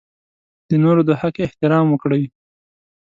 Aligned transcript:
د 0.69 0.71
نورو 0.83 1.01
د 1.09 1.11
حق 1.21 1.35
احترام 1.45 1.85
وکړئ. 1.89 2.23